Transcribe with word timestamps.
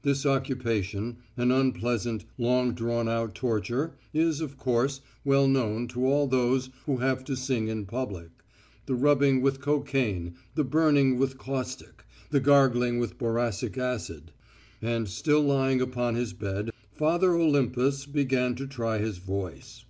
This 0.00 0.24
occupation 0.24 1.18
an 1.36 1.50
unpleasant, 1.50 2.24
long 2.38 2.72
drawn 2.72 3.06
out 3.06 3.34
torture 3.34 3.92
is, 4.14 4.40
of 4.40 4.56
course, 4.56 5.02
well 5.26 5.46
known 5.46 5.88
to 5.88 6.06
all 6.06 6.26
those 6.26 6.70
who 6.86 6.96
have 6.96 7.22
to 7.24 7.36
sing 7.36 7.68
in 7.68 7.84
public: 7.84 8.30
the 8.86 8.94
rubbing 8.94 9.42
with 9.42 9.60
cocaine, 9.60 10.36
the 10.54 10.64
burning 10.64 11.18
with 11.18 11.36
caustic, 11.36 12.02
the 12.30 12.40
gargling 12.40 12.98
with 12.98 13.18
boracic 13.18 13.76
acid. 13.76 14.32
And, 14.80 15.06
still 15.06 15.42
lying 15.42 15.82
upon 15.82 16.14
his 16.14 16.32
bed, 16.32 16.70
Father 16.94 17.34
Olympus 17.34 18.06
began 18.06 18.54
to 18.54 18.66
try 18.66 18.96
his 18.96 19.18
voice. 19.18 19.84